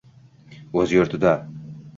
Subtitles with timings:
[0.79, 1.37] O’z yurtida